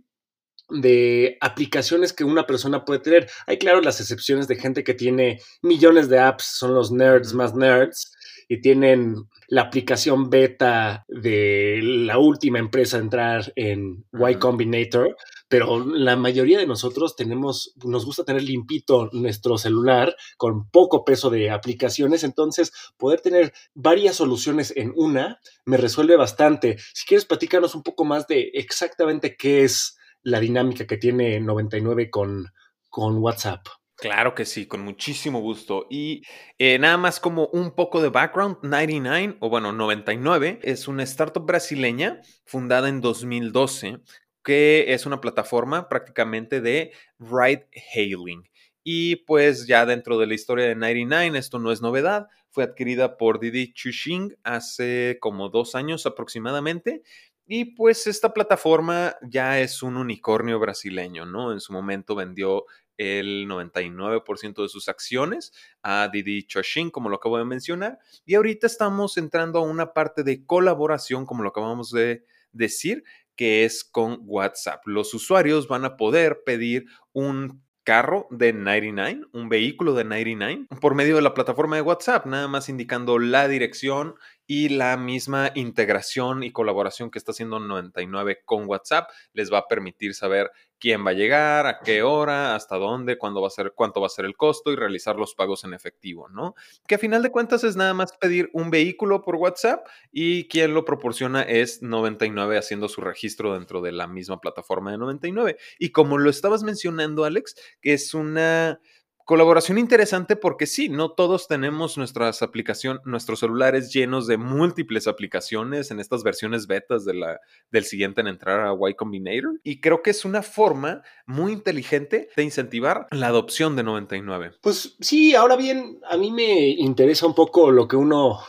de 0.70 1.38
aplicaciones 1.42 2.14
que 2.14 2.24
una 2.24 2.46
persona 2.46 2.86
puede 2.86 3.00
tener. 3.00 3.30
Hay, 3.46 3.58
claro, 3.58 3.82
las 3.82 4.00
excepciones 4.00 4.48
de 4.48 4.58
gente 4.58 4.84
que 4.84 4.94
tiene 4.94 5.40
millones 5.62 6.10
de 6.10 6.20
apps, 6.20 6.46
son 6.58 6.74
los 6.74 6.92
nerds 6.92 7.34
más 7.34 7.56
nerds, 7.56 8.14
y 8.50 8.62
tienen 8.62 9.16
la 9.50 9.64
aplicación 9.64 10.30
beta 10.30 11.06
de 11.08 11.80
la 11.82 12.18
última 12.18 12.60
empresa 12.60 12.98
a 12.98 13.02
entrar 13.02 13.52
en 13.56 14.06
Y 14.14 14.36
Combinator, 14.36 15.16
pero 15.48 15.86
la 15.86 16.16
mayoría 16.16 16.58
de 16.58 16.68
nosotros 16.68 17.16
tenemos, 17.16 17.74
nos 17.84 18.06
gusta 18.06 18.24
tener 18.24 18.44
limpito 18.44 19.10
nuestro 19.14 19.58
celular 19.58 20.16
con 20.38 20.70
poco 20.70 21.04
peso 21.04 21.30
de 21.30 21.50
aplicaciones, 21.50 22.24
entonces 22.24 22.72
poder 22.98 23.22
tener 23.22 23.54
varias 23.74 24.16
soluciones 24.16 24.74
en 24.76 24.94
una 24.96 25.40
me 25.66 25.78
resuelve 25.78 26.16
bastante. 26.16 26.78
Si 26.94 27.06
quieres 27.06 27.26
platicarnos 27.26 27.76
un 27.76 27.84
poco 27.84 28.06
más 28.06 28.28
de 28.28 28.52
exactamente 28.54 29.36
qué 29.38 29.64
es 29.64 29.98
la 30.28 30.42
dinámica 30.42 30.86
que 30.86 30.98
tiene 30.98 31.40
99 31.40 32.10
con, 32.10 32.52
con 32.90 33.18
WhatsApp. 33.20 33.66
Claro 33.96 34.36
que 34.36 34.44
sí, 34.44 34.68
con 34.68 34.82
muchísimo 34.82 35.40
gusto. 35.40 35.88
Y 35.90 36.22
eh, 36.60 36.78
nada 36.80 36.98
más 36.98 37.22
como 37.22 37.48
un 37.48 37.72
poco 37.72 38.02
de 38.02 38.10
background, 38.10 38.58
99, 38.62 39.38
o 39.40 39.50
bueno, 39.50 39.72
99, 39.72 40.60
es 40.64 40.90
una 40.90 41.04
startup 41.04 41.46
brasileña 41.46 42.20
fundada 42.46 42.90
en 42.90 43.00
2012, 43.00 44.00
que 44.44 44.94
es 44.94 45.06
una 45.06 45.22
plataforma 45.22 45.88
prácticamente 45.88 46.60
de 46.60 46.92
ride 47.20 47.70
hailing. 47.96 48.44
Y 48.84 49.18
pues 49.28 49.66
ya 49.66 49.86
dentro 49.86 50.18
de 50.18 50.28
la 50.28 50.34
historia 50.34 50.66
de 50.66 50.76
99, 50.76 51.40
esto 51.40 51.58
no 51.58 51.72
es 51.72 51.82
novedad, 51.82 52.28
fue 52.50 52.66
adquirida 52.66 53.16
por 53.16 53.40
Didi 53.40 53.72
Chuxing 53.72 54.36
hace 54.44 55.20
como 55.22 55.48
dos 55.48 55.74
años 55.74 56.06
aproximadamente 56.06 57.02
y 57.48 57.66
pues 57.76 58.08
esta 58.08 58.34
plataforma 58.34 59.16
ya 59.22 59.60
es 59.60 59.82
un 59.82 59.96
unicornio 59.96 60.60
brasileño, 60.60 61.26
¿no? 61.26 61.54
En 61.54 61.62
su 61.62 61.72
momento 61.72 62.14
vendió 62.14 62.66
el 62.98 63.48
99% 63.48 64.64
de 64.64 64.70
sus 64.70 64.90
acciones 64.90 65.54
a 65.82 66.10
Didi 66.12 66.46
Chuxing, 66.46 66.92
como 66.92 67.10
lo 67.10 67.18
acabo 67.18 67.38
de 67.38 67.46
mencionar. 67.46 68.00
Y 68.26 68.36
ahorita 68.36 68.68
estamos 68.68 69.18
entrando 69.18 69.60
a 69.60 69.62
una 69.62 69.94
parte 69.94 70.24
de 70.24 70.46
colaboración, 70.46 71.26
como 71.26 71.44
lo 71.44 71.50
acabamos 71.50 71.92
de 71.92 72.26
decir, 72.52 73.04
que 73.38 73.64
es 73.64 73.84
con 73.84 74.20
WhatsApp. 74.24 74.82
Los 74.86 75.14
usuarios 75.14 75.68
van 75.68 75.86
a 75.86 75.96
poder 75.96 76.44
pedir 76.44 76.86
un 77.14 77.64
carro 77.88 78.28
de 78.32 78.52
99, 78.52 79.28
un 79.32 79.48
vehículo 79.48 79.94
de 79.94 80.04
99, 80.04 80.68
por 80.82 80.94
medio 80.94 81.16
de 81.16 81.22
la 81.22 81.34
plataforma 81.34 81.78
de 81.78 81.84
WhatsApp, 81.84 82.26
nada 82.26 82.50
más 82.50 82.68
indicando 82.68 83.18
la 83.18 83.48
dirección 83.48 84.16
y 84.46 84.68
la 84.68 84.98
misma 84.98 85.52
integración 85.56 86.44
y 86.44 86.52
colaboración 86.52 87.10
que 87.10 87.18
está 87.18 87.32
haciendo 87.32 87.62
99 87.62 88.42
con 88.44 88.68
WhatsApp 88.68 89.10
les 89.32 89.54
va 89.54 89.60
a 89.60 89.68
permitir 89.70 90.16
saber 90.16 90.52
quién 90.80 91.06
va 91.06 91.12
a 91.12 91.14
llegar, 91.14 91.66
a 91.66 91.80
qué 91.80 92.04
hora, 92.04 92.56
hasta 92.56 92.78
dónde, 92.78 93.18
cuándo 93.18 93.42
va 93.42 93.48
a 93.48 93.52
ser, 93.52 93.74
cuánto 93.76 94.02
va 94.02 94.08
a 94.08 94.12
ser 94.12 94.26
el 94.26 94.36
costo 94.36 94.72
y 94.72 94.76
realizar 94.76 95.16
los 95.16 95.36
pagos 95.36 95.64
en 95.64 95.74
efectivo, 95.74 96.30
¿no? 96.30 96.56
Que 96.88 96.96
a 96.96 97.00
final 97.00 97.24
de 97.24 97.32
cuentas 97.32 97.64
es 97.64 97.76
nada 97.76 97.94
más 97.94 98.16
pedir 98.18 98.50
un 98.54 98.70
vehículo 98.70 99.22
por 99.22 99.36
WhatsApp 99.36 99.86
y 100.12 100.48
quien 100.48 100.74
lo 100.74 100.86
proporciona 100.86 101.42
es 101.42 101.82
99 101.82 102.58
haciendo 102.58 102.90
su 102.90 103.02
registro 103.02 103.54
dentro 103.54 103.82
de 103.82 103.92
la 103.92 104.08
misma 104.08 104.40
plataforma 104.40 104.92
de 104.92 104.98
99. 104.98 105.58
Y 105.80 105.92
como 105.92 106.18
lo 106.18 106.30
estabas 106.30 106.64
mencionando, 106.64 107.24
Alex, 107.24 107.56
que 107.82 107.94
es 107.94 108.14
una 108.14 108.80
Colaboración 109.28 109.78
interesante 109.78 110.38
porque 110.38 110.66
sí, 110.66 110.88
no 110.88 111.12
todos 111.12 111.50
tenemos 111.50 111.98
nuestras 111.98 112.42
aplicaciones, 112.42 113.02
nuestros 113.04 113.42
celulares 113.42 113.92
llenos 113.92 114.26
de 114.26 114.38
múltiples 114.38 115.06
aplicaciones 115.06 115.92
en 115.92 116.00
estas 116.00 116.24
versiones 116.24 116.66
betas 116.66 117.04
de 117.04 117.36
del 117.70 117.84
siguiente 117.84 118.22
en 118.22 118.28
entrar 118.28 118.62
a 118.62 118.90
Y 118.90 118.94
Combinator. 118.94 119.60
Y 119.66 119.82
creo 119.82 120.02
que 120.02 120.12
es 120.12 120.24
una 120.24 120.44
forma 120.44 121.02
muy 121.26 121.52
inteligente 121.52 122.30
de 122.38 122.44
incentivar 122.44 123.08
la 123.12 123.28
adopción 123.28 123.76
de 123.76 123.84
99. 123.84 124.54
Pues 124.62 124.96
sí, 125.02 125.36
ahora 125.36 125.58
bien, 125.58 126.00
a 126.10 126.16
mí 126.16 126.32
me 126.32 126.70
interesa 126.70 127.28
un 127.28 127.36
poco 127.36 127.70
lo 127.70 127.90
que 127.90 127.98
uno 127.98 128.40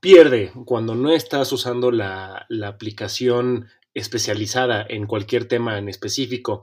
pierde 0.00 0.52
cuando 0.66 0.94
no 0.94 1.12
estás 1.12 1.50
usando 1.50 1.90
la, 1.90 2.44
la 2.50 2.68
aplicación 2.68 3.68
especializada 3.94 4.84
en 4.86 5.06
cualquier 5.06 5.48
tema 5.48 5.78
en 5.78 5.88
específico. 5.88 6.62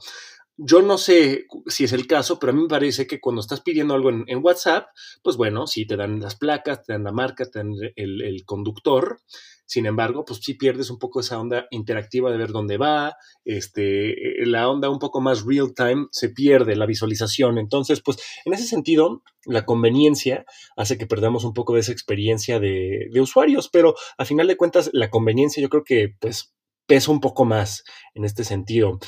Yo 0.57 0.83
no 0.83 0.99
sé 0.99 1.47
si 1.65 1.85
es 1.85 1.93
el 1.93 2.05
caso, 2.05 2.37
pero 2.37 2.51
a 2.51 2.55
mí 2.55 2.61
me 2.61 2.67
parece 2.67 3.07
que 3.07 3.19
cuando 3.19 3.41
estás 3.41 3.61
pidiendo 3.61 3.95
algo 3.95 4.11
en, 4.11 4.43
WhatsApp, 4.43 4.87
pues 5.23 5.35
bueno, 5.35 5.65
sí 5.65 5.87
te 5.87 5.97
dan 5.97 6.19
las 6.19 6.35
placas, 6.35 6.83
te 6.83 6.93
dan 6.93 7.03
la 7.03 7.11
marca, 7.11 7.45
te 7.45 7.59
dan 7.59 7.73
el, 7.95 8.43
conductor. 8.45 9.19
Sin 9.65 9.87
embargo, 9.87 10.25
pues 10.25 10.41
sí 10.43 10.53
pierdes 10.53 10.91
un 10.91 10.99
poco 10.99 11.21
esa 11.21 11.39
onda 11.39 11.65
interactiva 11.71 12.29
de 12.29 12.37
ver 12.37 12.51
dónde 12.51 12.77
va, 12.77 13.15
este, 13.45 14.15
la 14.45 14.69
onda 14.69 14.89
un 14.89 14.99
poco 14.99 15.21
más 15.21 15.43
real 15.43 15.73
time 15.73 16.07
se 16.11 16.29
pierde, 16.29 16.75
la 16.75 16.85
visualización. 16.85 17.57
Entonces, 17.57 18.01
pues 18.01 18.17
en 18.45 18.53
ese 18.53 18.65
sentido, 18.65 19.23
la 19.45 19.65
conveniencia 19.65 20.45
hace 20.75 20.99
que 20.99 21.07
perdamos 21.07 21.45
un 21.45 21.53
poco 21.53 21.73
de 21.73 21.79
esa 21.79 21.93
experiencia 21.93 22.59
de, 22.59 23.07
de 23.11 23.21
usuarios, 23.21 23.69
pero 23.69 23.95
a 24.17 24.25
final 24.25 24.47
de 24.47 24.57
cuentas, 24.57 24.91
la 24.93 25.09
conveniencia 25.09 25.63
yo 25.63 25.69
creo 25.69 25.83
que 25.83 26.13
pues 26.19 26.53
pesa 26.85 27.11
un 27.11 27.21
poco 27.21 27.45
más 27.45 27.83
en 28.13 28.25
este 28.25 28.43
sentido. 28.43 28.99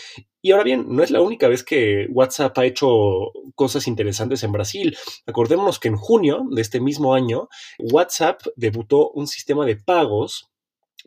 Y 0.46 0.52
ahora 0.52 0.64
bien, 0.64 0.86
no 0.90 1.02
es 1.02 1.10
la 1.10 1.22
única 1.22 1.48
vez 1.48 1.64
que 1.64 2.06
WhatsApp 2.12 2.56
ha 2.60 2.66
hecho 2.68 3.32
cosas 3.56 3.88
interesantes 3.88 4.44
en 4.44 4.52
Brasil. 4.52 4.96
Acordémonos 5.26 5.80
que 5.80 5.88
en 5.88 5.96
junio 5.96 6.46
de 6.52 6.62
este 6.62 6.80
mismo 6.80 7.16
año, 7.16 7.50
WhatsApp 7.80 8.42
debutó 8.56 9.10
un 9.10 9.26
sistema 9.26 9.66
de 9.66 9.78
pagos 9.78 10.52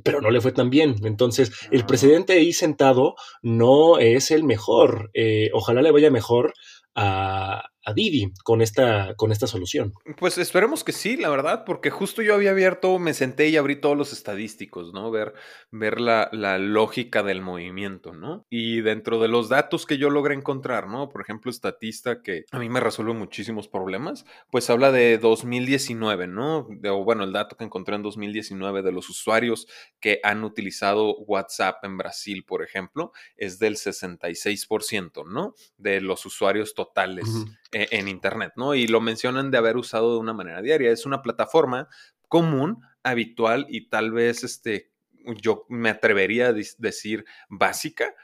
pero 0.02 0.21
no 0.21 0.30
le 0.30 0.40
fue 0.40 0.50
tan 0.50 0.71
bien. 0.71 0.97
Entonces, 1.04 1.52
el 1.71 1.83
ah. 1.83 1.87
presidente 1.87 2.33
ahí 2.33 2.52
sentado 2.52 3.14
no 3.40 3.99
es 4.00 4.33
el 4.33 4.42
mejor. 4.42 5.11
Eh, 5.14 5.50
ojalá 5.52 5.83
le 5.83 5.92
vaya 5.92 6.11
mejor 6.11 6.52
a, 6.97 7.62
a 7.88 7.95
Didi 7.95 8.33
con 8.45 8.61
esta, 8.61 9.14
con 9.16 9.33
esta 9.33 9.47
solución. 9.47 9.95
Pues 10.18 10.37
esperemos 10.37 10.85
que 10.85 10.92
sí, 10.92 11.16
la 11.16 11.30
verdad, 11.30 11.64
porque 11.64 11.90
justo 11.90 12.21
yo 12.21 12.35
había 12.35 12.50
abierto, 12.50 12.99
me 12.99 13.14
senté 13.14 13.49
y 13.49 13.57
abrí 13.57 13.76
todos 13.76 13.97
los 13.97 14.12
estadísticos, 14.12 14.92
¿no? 14.92 15.11
Ver, 15.11 15.33
ver 15.71 15.99
la, 15.99 16.28
la 16.33 16.59
lógica 16.59 17.23
del 17.23 17.40
movimiento, 17.40 18.12
¿no? 18.12 18.45
Y 18.50 18.83
dentro 18.83 19.18
de 19.21 19.28
los 19.28 19.49
datos 19.49 19.87
que 19.87 19.97
yo 19.97 20.11
logré 20.11 20.35
encontrar, 20.35 20.87
¿no? 20.87 21.09
Por 21.09 21.23
ejemplo, 21.23 21.50
estatista 21.50 22.23
que 22.23 22.45
a 22.50 22.59
mí 22.59 22.68
me 22.68 22.80
resuelve 22.80 23.14
muchísimos 23.14 23.68
problemas, 23.68 24.26
pues 24.50 24.68
habla 24.68 24.92
de 24.92 25.16
2019, 25.16 26.26
¿no? 26.26 26.68
o 26.90 27.04
bueno, 27.04 27.25
el 27.25 27.33
dato 27.33 27.57
que 27.57 27.64
encontré 27.64 27.97
en 27.97 28.02
2019 28.02 28.83
de 28.83 28.92
los 28.92 29.09
usuarios 29.09 29.66
que 30.00 30.21
han 30.23 30.45
utilizado 30.45 31.16
WhatsApp 31.21 31.85
en 31.85 31.97
Brasil, 31.97 32.45
por 32.45 32.62
ejemplo, 32.62 33.12
es 33.37 33.59
del 33.59 33.76
66%, 33.76 35.26
¿no? 35.26 35.54
De 35.78 36.00
los 36.00 36.26
usuarios 36.26 36.75
totales. 36.75 37.26
En 37.72 38.08
Internet, 38.08 38.52
¿no? 38.56 38.75
Y 38.75 38.87
lo 38.87 39.00
mencionan 39.00 39.50
de 39.50 39.58
haber 39.58 39.76
usado 39.76 40.14
de 40.14 40.20
una 40.20 40.32
manera 40.32 40.62
diaria. 40.62 40.90
Es 40.90 41.06
una 41.06 41.22
plataforma 41.22 41.88
común, 42.28 42.82
habitual 43.02 43.66
y 43.68 43.88
tal 43.88 44.12
vez 44.12 44.44
este, 44.44 44.92
yo 45.40 45.66
me 45.68 45.90
atrevería 45.90 46.48
a 46.48 46.52
decir 46.52 47.25
básica 47.48 48.14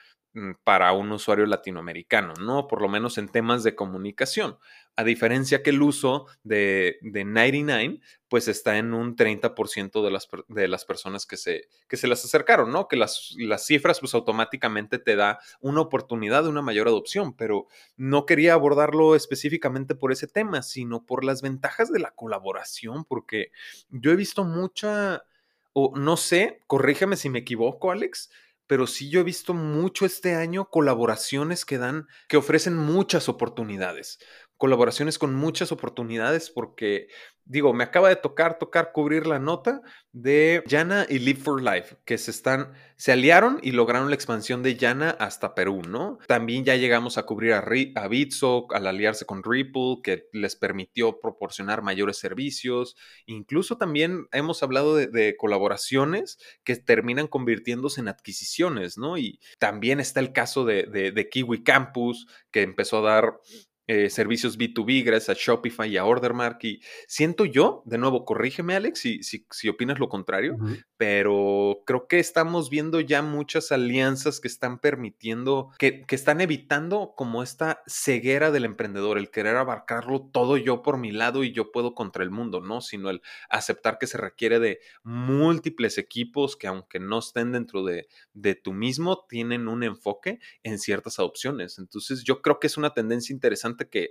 para 0.64 0.92
un 0.92 1.12
usuario 1.12 1.46
latinoamericano, 1.46 2.34
¿no? 2.40 2.66
Por 2.66 2.82
lo 2.82 2.88
menos 2.88 3.18
en 3.18 3.28
temas 3.28 3.62
de 3.62 3.74
comunicación 3.74 4.58
a 4.96 5.04
diferencia 5.04 5.62
que 5.62 5.70
el 5.70 5.82
uso 5.82 6.26
de, 6.44 6.98
99, 7.02 8.00
pues 8.28 8.48
está 8.48 8.78
en 8.78 8.94
un 8.94 9.16
30% 9.16 10.04
de 10.04 10.10
las, 10.10 10.28
de 10.48 10.68
las 10.68 10.84
personas 10.84 11.26
que 11.26 11.36
se, 11.36 11.68
que 11.88 11.96
se 11.96 12.06
las 12.06 12.24
acercaron, 12.24 12.70
¿no? 12.70 12.86
Que 12.86 12.96
las, 12.96 13.34
las 13.38 13.66
cifras 13.66 14.00
pues 14.00 14.14
automáticamente 14.14 14.98
te 14.98 15.16
da 15.16 15.40
una 15.60 15.80
oportunidad 15.80 16.44
de 16.44 16.48
una 16.48 16.62
mayor 16.62 16.86
adopción, 16.86 17.34
pero 17.34 17.66
no 17.96 18.24
quería 18.24 18.54
abordarlo 18.54 19.16
específicamente 19.16 19.94
por 19.94 20.12
ese 20.12 20.28
tema, 20.28 20.62
sino 20.62 21.04
por 21.04 21.24
las 21.24 21.42
ventajas 21.42 21.90
de 21.90 21.98
la 21.98 22.12
colaboración, 22.12 23.04
porque 23.04 23.50
yo 23.90 24.12
he 24.12 24.16
visto 24.16 24.44
mucha, 24.44 25.24
o 25.72 25.96
no 25.96 26.16
sé, 26.16 26.60
corrígeme 26.66 27.16
si 27.16 27.30
me 27.30 27.40
equivoco, 27.40 27.90
Alex, 27.90 28.30
pero 28.66 28.86
sí 28.86 29.10
yo 29.10 29.20
he 29.20 29.24
visto 29.24 29.54
mucho 29.54 30.06
este 30.06 30.34
año 30.34 30.70
colaboraciones 30.70 31.64
que 31.64 31.78
dan, 31.78 32.06
que 32.28 32.36
ofrecen 32.36 32.76
muchas 32.76 33.28
oportunidades 33.28 34.18
colaboraciones 34.56 35.18
con 35.18 35.34
muchas 35.34 35.72
oportunidades 35.72 36.50
porque, 36.50 37.08
digo, 37.46 37.72
me 37.72 37.84
acaba 37.84 38.08
de 38.08 38.16
tocar, 38.16 38.58
tocar 38.58 38.92
cubrir 38.92 39.26
la 39.26 39.38
nota 39.38 39.82
de 40.12 40.62
Yana 40.66 41.06
y 41.08 41.18
Live 41.18 41.40
for 41.40 41.62
Life, 41.62 41.96
que 42.04 42.18
se 42.18 42.30
están, 42.30 42.72
se 42.96 43.12
aliaron 43.12 43.58
y 43.62 43.72
lograron 43.72 44.08
la 44.08 44.14
expansión 44.14 44.62
de 44.62 44.76
Yana 44.76 45.10
hasta 45.10 45.54
Perú, 45.54 45.82
¿no? 45.86 46.18
También 46.26 46.64
ya 46.64 46.76
llegamos 46.76 47.18
a 47.18 47.24
cubrir 47.24 47.52
a, 47.52 48.08
Bitso 48.08 48.66
al 48.70 48.86
aliarse 48.86 49.26
con 49.26 49.42
Ripple, 49.42 49.96
que 50.02 50.28
les 50.32 50.56
permitió 50.56 51.20
proporcionar 51.20 51.82
mayores 51.82 52.18
servicios. 52.18 52.96
Incluso 53.26 53.76
también 53.76 54.26
hemos 54.32 54.62
hablado 54.62 54.96
de, 54.96 55.34
colaboraciones 55.36 56.38
que 56.64 56.76
terminan 56.76 57.26
convirtiéndose 57.26 58.00
en 58.00 58.08
adquisiciones, 58.08 58.96
¿no? 58.96 59.18
Y 59.18 59.40
también 59.58 60.00
está 60.00 60.20
el 60.20 60.32
caso 60.32 60.64
de 60.64 61.28
Kiwi 61.30 61.62
Campus, 61.64 62.26
que 62.50 62.62
empezó 62.62 62.98
a 62.98 63.10
dar 63.10 63.40
eh, 63.86 64.08
servicios 64.08 64.56
B2B 64.58 65.04
gracias 65.04 65.36
a 65.36 65.38
Shopify 65.38 65.90
y 65.90 65.98
a 65.98 66.06
Ordermark. 66.06 66.62
Y 66.64 66.80
siento 67.06 67.44
yo, 67.44 67.82
de 67.84 67.98
nuevo, 67.98 68.24
corrígeme 68.24 68.74
Alex 68.74 69.00
si, 69.00 69.22
si, 69.22 69.68
opinas 69.68 69.98
lo 69.98 70.08
contrario, 70.08 70.56
pero 70.96 71.82
creo 71.84 72.06
que 72.08 72.18
estamos 72.18 72.70
viendo 72.70 73.00
ya 73.00 73.20
muchas 73.20 73.72
alianzas 73.72 74.40
que 74.40 74.48
están 74.48 74.78
permitiendo, 74.78 75.70
que, 75.78 76.02
que, 76.02 76.14
están 76.14 76.40
evitando 76.40 77.12
como 77.16 77.42
esta 77.42 77.82
ceguera 77.86 78.50
del 78.50 78.64
emprendedor, 78.64 79.18
el 79.18 79.30
querer 79.30 79.56
abarcarlo 79.56 80.30
todo 80.32 80.56
yo 80.56 80.82
por 80.82 80.96
mi 80.96 81.12
lado 81.12 81.44
y 81.44 81.52
yo 81.52 81.70
puedo 81.70 81.94
contra 81.94 82.24
el 82.24 82.30
mundo, 82.30 82.60
¿no? 82.60 82.80
Sino 82.80 83.10
el 83.10 83.20
aceptar 83.50 83.98
que 83.98 84.06
se 84.06 84.16
requiere 84.16 84.60
de 84.60 84.80
múltiples 85.02 85.98
equipos 85.98 86.56
que 86.56 86.68
aunque 86.68 87.00
no 87.00 87.18
estén 87.18 87.52
dentro 87.52 87.84
de, 87.84 88.08
de 88.32 88.54
tu 88.54 88.72
mismo, 88.72 89.26
tienen 89.28 89.68
un 89.68 89.82
enfoque 89.82 90.38
en 90.62 90.78
ciertas 90.78 91.18
adopciones. 91.18 91.78
Entonces 91.78 92.24
yo 92.24 92.40
creo 92.40 92.60
que 92.60 92.66
es 92.66 92.76
una 92.76 92.94
tendencia 92.94 93.32
interesante 93.34 93.73
que 93.76 94.10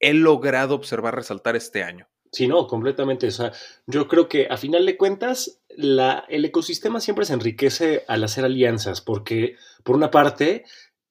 he 0.00 0.14
logrado 0.14 0.74
observar 0.74 1.14
resaltar 1.14 1.56
este 1.56 1.82
año. 1.82 2.08
Sí, 2.32 2.46
no, 2.46 2.66
completamente. 2.66 3.26
O 3.26 3.30
sea, 3.30 3.52
yo 3.86 4.06
creo 4.06 4.28
que 4.28 4.46
a 4.48 4.56
final 4.56 4.86
de 4.86 4.96
cuentas, 4.96 5.62
la, 5.68 6.24
el 6.28 6.44
ecosistema 6.44 7.00
siempre 7.00 7.24
se 7.24 7.34
enriquece 7.34 8.04
al 8.06 8.22
hacer 8.22 8.44
alianzas, 8.44 9.00
porque 9.00 9.56
por 9.82 9.96
una 9.96 10.10
parte, 10.10 10.64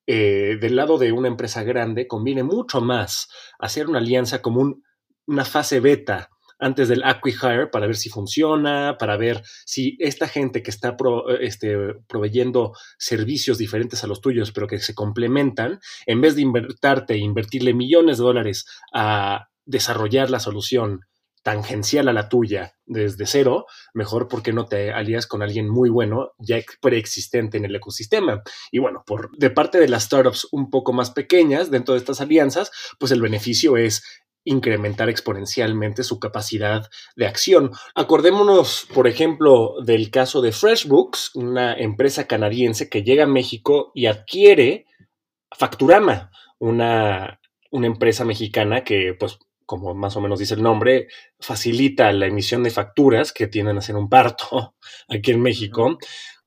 eh, 0.07 0.57
del 0.59 0.75
lado 0.75 0.97
de 0.97 1.11
una 1.11 1.27
empresa 1.27 1.63
grande, 1.63 2.07
conviene 2.07 2.43
mucho 2.43 2.81
más 2.81 3.29
hacer 3.59 3.87
una 3.87 3.99
alianza 3.99 4.41
como 4.41 4.81
una 5.27 5.45
fase 5.45 5.79
beta 5.79 6.29
antes 6.59 6.87
del 6.89 7.03
acquihire 7.03 7.67
para 7.67 7.87
ver 7.87 7.95
si 7.95 8.09
funciona, 8.09 8.97
para 8.99 9.17
ver 9.17 9.41
si 9.65 9.97
esta 9.99 10.27
gente 10.27 10.61
que 10.61 10.71
está 10.71 10.95
este, 11.39 11.95
proveyendo 12.07 12.73
servicios 12.97 13.57
diferentes 13.57 14.03
a 14.03 14.07
los 14.07 14.21
tuyos, 14.21 14.51
pero 14.51 14.67
que 14.67 14.79
se 14.79 14.93
complementan, 14.93 15.79
en 16.05 16.21
vez 16.21 16.35
de 16.35 16.41
invertarte 16.41 17.13
e 17.13 17.17
invertirle 17.17 17.73
millones 17.73 18.17
de 18.17 18.23
dólares 18.23 18.65
a 18.93 19.47
desarrollar 19.65 20.29
la 20.29 20.39
solución 20.39 21.01
tangencial 21.43 22.07
a 22.09 22.13
la 22.13 22.27
tuya 22.29 22.75
desde 22.85 23.25
cero, 23.25 23.65
mejor 23.93 24.27
porque 24.27 24.51
no 24.51 24.65
te 24.65 24.91
alías 24.91 25.25
con 25.25 25.41
alguien 25.41 25.69
muy 25.69 25.89
bueno 25.89 26.31
ya 26.37 26.57
preexistente 26.81 27.57
en 27.57 27.65
el 27.65 27.75
ecosistema. 27.75 28.41
Y 28.71 28.79
bueno, 28.79 29.03
por 29.05 29.35
de 29.37 29.49
parte 29.49 29.79
de 29.79 29.87
las 29.87 30.03
startups 30.03 30.47
un 30.51 30.69
poco 30.69 30.91
más 30.91 31.11
pequeñas 31.11 31.71
dentro 31.71 31.93
de 31.93 31.99
estas 31.99 32.21
alianzas, 32.21 32.71
pues 32.99 33.11
el 33.11 33.21
beneficio 33.21 33.77
es 33.77 34.03
incrementar 34.49 35.09
exponencialmente 35.09 36.03
su 36.03 36.19
capacidad 36.19 36.89
de 37.15 37.27
acción. 37.27 37.71
Acordémonos, 37.95 38.87
por 38.93 39.07
ejemplo, 39.07 39.75
del 39.83 40.11
caso 40.11 40.41
de 40.41 40.51
FreshBooks, 40.51 41.35
una 41.35 41.73
empresa 41.73 42.27
canadiense 42.27 42.89
que 42.89 43.03
llega 43.03 43.23
a 43.23 43.27
México 43.27 43.91
y 43.93 44.07
adquiere 44.07 44.85
Facturama, 45.51 46.29
una 46.59 47.39
una 47.71 47.87
empresa 47.87 48.25
mexicana 48.25 48.83
que, 48.83 49.15
pues, 49.19 49.37
como 49.65 49.93
más 49.93 50.15
o 50.15 50.21
menos 50.21 50.39
dice 50.39 50.55
el 50.55 50.63
nombre, 50.63 51.07
facilita 51.39 52.11
la 52.11 52.25
emisión 52.25 52.63
de 52.63 52.71
facturas 52.71 53.31
que 53.31 53.47
tienden 53.47 53.77
a 53.77 53.81
ser 53.81 53.95
un 53.95 54.09
parto 54.09 54.75
aquí 55.07 55.31
en 55.31 55.41
México. 55.41 55.97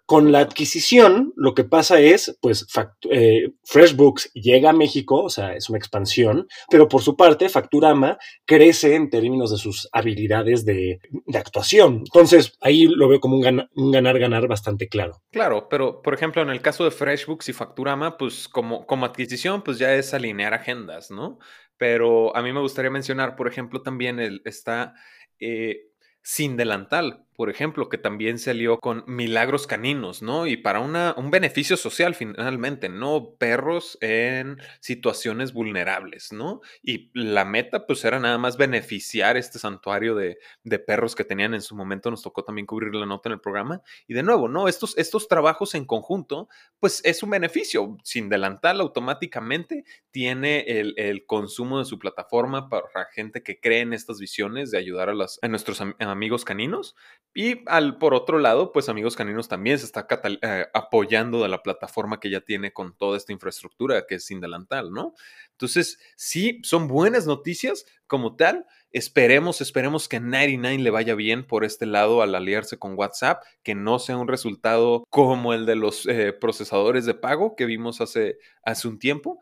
Con 0.04 0.32
la 0.32 0.40
adquisición, 0.40 1.32
lo 1.37 1.54
que 1.54 1.64
pasa 1.64 2.00
es, 2.00 2.37
pues, 2.40 2.66
eh, 3.11 3.52
FreshBooks 3.64 4.32
llega 4.35 4.71
a 4.71 4.75
México, 4.75 5.23
o 5.23 5.30
sea, 5.30 5.54
es 5.54 5.68
una 5.68 5.78
expansión, 5.78 6.49
pero 6.71 6.88
por 6.88 7.02
su 7.02 7.16
parte, 7.16 7.49
Facturama 7.49 8.18
crece 8.44 8.94
en 8.94 9.11
términos 9.11 9.52
de 9.52 9.59
sus 9.59 9.88
habilidades 9.92 10.64
de, 10.64 11.00
actuación. 11.35 12.02
Entonces, 12.04 12.56
ahí 12.61 12.87
lo 12.87 13.09
veo 13.09 13.21
como 13.21 13.37
un 13.37 13.90
ganar-ganar 13.92 14.49
bastante 14.49 14.88
claro. 14.88 15.23
Claro, 15.30 15.68
pero, 15.68 16.02
por 16.02 16.14
ejemplo, 16.14 16.42
en 16.42 16.50
el 16.50 16.61
caso 16.61 16.85
de 16.85 16.90
FreshBooks 16.90 17.49
y 17.49 17.52
Facturama, 17.52 18.18
pues, 18.18 18.49
como, 18.49 18.87
como 18.87 19.06
adquisición, 19.06 19.62
pues 19.62 19.78
ya 19.78 19.94
es 19.94 20.12
alinear 20.14 20.52
agendas, 20.52 21.11
¿no? 21.11 21.38
Pero 21.78 22.37
a 22.37 22.42
mí 22.42 22.52
me 22.52 22.61
gustaría 22.61 22.90
mencionar, 22.90 23.35
por 23.37 23.49
ejemplo, 23.49 23.82
también 23.82 24.18
el, 24.18 24.42
está... 24.44 24.94
Eh, 25.38 25.88
sin 26.23 26.56
delantal, 26.56 27.26
por 27.37 27.51
ejemplo, 27.51 27.89
que 27.89 27.99
también 27.99 28.39
salió 28.39 28.79
con 28.79 29.05
milagros 29.07 29.67
caninos, 29.67 30.23
¿no? 30.23 30.47
Y 30.47 30.57
para 30.57 30.81
una, 30.81 31.15
un 31.17 31.31
beneficio 31.31 31.77
social 31.77 32.15
finalmente, 32.15 32.89
¿no? 32.89 33.35
Perros 33.39 33.97
en 34.01 34.59
situaciones 34.81 35.53
vulnerables, 35.53 36.33
¿no? 36.33 36.61
Y 36.83 37.11
la 37.15 37.45
meta 37.45 37.87
pues 37.87 38.05
era 38.05 38.21
nada 38.21 38.39
más 38.39 38.57
beneficiar 38.57 39.37
este 39.37 39.59
santuario 39.59 40.15
de, 40.15 40.39
de, 40.62 40.79
perros 40.79 41.15
que 41.15 41.25
tenían 41.25 41.55
en 41.55 41.62
su 41.62 41.75
momento, 41.75 42.11
nos 42.11 42.23
tocó 42.23 42.45
también 42.45 42.67
cubrir 42.67 42.95
la 42.95 43.07
nota 43.07 43.29
en 43.29 43.35
el 43.35 43.41
programa. 43.41 43.83
Y 44.07 44.15
de 44.15 44.23
nuevo, 44.23 44.49
¿no? 44.49 44.69
Estos, 44.69 44.97
estos 44.99 45.29
trabajos 45.29 45.75
en 45.75 45.87
conjunto, 45.87 46.49
pues 46.81 47.01
es 47.05 47.23
un 47.23 47.31
beneficio. 47.31 47.97
Sin 48.05 48.29
delantal 48.29 48.81
automáticamente 48.81 49.85
tiene 50.11 50.61
el, 50.67 50.95
el 50.97 51.25
consumo 51.25 51.79
de 51.79 51.85
su 51.87 51.99
plataforma 51.99 52.69
para 52.69 53.07
gente 53.12 53.43
que 53.43 53.59
cree 53.59 53.81
en 53.81 53.93
estas 53.93 54.19
visiones 54.19 54.71
de 54.71 54.79
ayudar 54.79 55.09
a, 55.09 55.15
las, 55.15 55.39
a 55.43 55.49
nuestros 55.49 55.81
amigos 55.81 56.45
caninos 56.45 56.95
y 57.35 57.62
al, 57.67 57.97
por 57.97 58.12
otro 58.12 58.39
lado, 58.39 58.73
pues 58.73 58.91
Amigos 58.91 59.17
Caninos 59.17 59.49
también 59.49 59.79
se 59.79 59.87
está 59.87 60.07
eh, 60.43 60.67
apoyando 60.75 61.43
de 61.43 61.49
la 61.49 61.62
plataforma 61.62 62.21
que 62.21 62.29
ya 62.29 62.43
tiene 62.43 62.73
con 62.73 62.95
toda 62.97 63.17
esta 63.17 63.33
infraestructura 63.33 64.07
que 64.07 64.17
es 64.17 64.25
sin 64.27 64.41
delantal, 64.41 64.93
¿no? 64.93 65.15
Entonces, 65.53 65.99
sí, 66.17 66.61
son 66.62 66.89
buenas 66.89 67.27
noticias 67.27 67.87
como 68.07 68.37
tal. 68.37 68.67
Esperemos, 68.91 69.62
esperemos 69.62 70.09
que 70.09 70.17
a 70.17 70.21
99 70.21 70.79
le 70.83 70.91
vaya 70.91 71.15
bien 71.15 71.47
por 71.47 71.65
este 71.65 71.87
lado 71.87 72.21
al 72.21 72.35
aliarse 72.35 72.79
con 72.79 72.99
WhatsApp, 72.99 73.43
que 73.62 73.75
no 73.75 73.99
sea 73.99 74.19
un 74.19 74.29
resultado 74.29 75.07
como 75.09 75.55
el 75.55 75.65
de 75.65 75.77
los 75.77 76.05
eh, 76.07 76.35
procesadores 76.35 77.07
de 77.07 77.15
pago 77.15 77.57
que 77.57 77.65
vimos 77.65 78.03
hace, 78.03 78.37
hace 78.62 78.89
un 78.89 78.99
tiempo, 78.99 79.41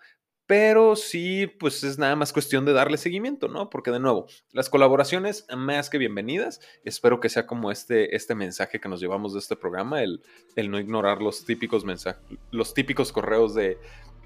pero 0.50 0.97
sí, 0.97 1.47
pues 1.47 1.85
es 1.85 1.97
nada 1.97 2.16
más 2.16 2.33
cuestión 2.33 2.64
de 2.64 2.73
darle 2.73 2.97
seguimiento, 2.97 3.47
¿no? 3.47 3.71
Porque 3.71 3.92
de 3.92 4.00
nuevo, 4.00 4.26
las 4.52 4.69
colaboraciones 4.69 5.47
más 5.57 5.88
que 5.90 5.97
bienvenidas. 5.97 6.61
Espero 6.85 7.21
que 7.21 7.28
sea 7.28 7.47
como 7.47 7.71
este, 7.71 8.16
este 8.16 8.35
mensaje 8.35 8.80
que 8.80 8.88
nos 8.88 9.00
llevamos 9.00 9.33
de 9.33 9.38
este 9.38 9.54
programa, 9.54 10.02
el, 10.02 10.25
el 10.57 10.69
no 10.69 10.80
ignorar 10.80 11.23
los 11.23 11.45
típicos 11.45 11.85
mensajes, 11.85 12.21
los 12.50 12.75
típicos 12.75 13.12
correos 13.12 13.54
de 13.54 13.78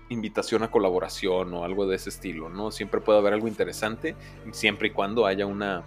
invitación 0.09 0.63
a 0.63 0.71
colaboración 0.71 1.53
o 1.53 1.63
algo 1.63 1.87
de 1.87 1.97
ese 1.97 2.09
estilo, 2.09 2.49
¿no? 2.49 2.71
Siempre 2.71 3.03
puede 3.03 3.19
haber 3.19 3.35
algo 3.35 3.47
interesante, 3.47 4.17
siempre 4.53 4.89
y 4.89 4.91
cuando 4.93 5.27
haya 5.27 5.45
una, 5.45 5.85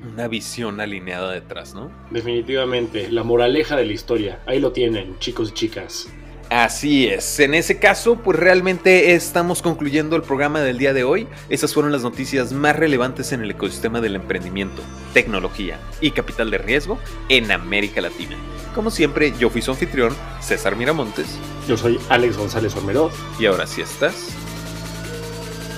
una 0.00 0.26
visión 0.26 0.80
alineada 0.80 1.32
detrás, 1.32 1.74
¿no? 1.74 1.92
Definitivamente, 2.10 3.10
la 3.10 3.24
moraleja 3.24 3.76
de 3.76 3.84
la 3.84 3.92
historia. 3.92 4.40
Ahí 4.46 4.58
lo 4.58 4.72
tienen, 4.72 5.18
chicos 5.18 5.50
y 5.50 5.52
chicas. 5.52 6.10
Así 6.50 7.06
es, 7.06 7.38
en 7.38 7.54
ese 7.54 7.78
caso, 7.78 8.16
pues 8.16 8.36
realmente 8.36 9.14
estamos 9.14 9.62
concluyendo 9.62 10.16
el 10.16 10.22
programa 10.22 10.60
del 10.60 10.78
día 10.78 10.92
de 10.92 11.04
hoy. 11.04 11.28
Esas 11.48 11.72
fueron 11.72 11.92
las 11.92 12.02
noticias 12.02 12.52
más 12.52 12.74
relevantes 12.74 13.30
en 13.30 13.40
el 13.42 13.52
ecosistema 13.52 14.00
del 14.00 14.16
emprendimiento, 14.16 14.82
tecnología 15.14 15.78
y 16.00 16.10
capital 16.10 16.50
de 16.50 16.58
riesgo 16.58 16.98
en 17.28 17.52
América 17.52 18.00
Latina. 18.00 18.36
Como 18.74 18.90
siempre, 18.90 19.32
yo 19.38 19.48
fui 19.48 19.62
su 19.62 19.70
anfitrión, 19.70 20.12
César 20.40 20.74
Miramontes. 20.74 21.38
Yo 21.68 21.76
soy 21.76 22.00
Alex 22.08 22.36
González 22.36 22.74
Ormerod. 22.74 23.12
Y 23.38 23.46
ahora 23.46 23.68
sí 23.68 23.80
estás 23.80 24.30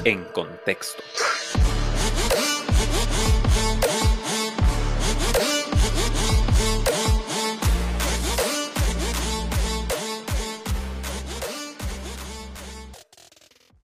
en 0.04 0.24
contexto. 0.32 1.02